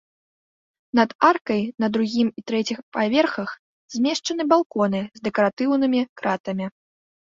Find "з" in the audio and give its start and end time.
5.21-5.31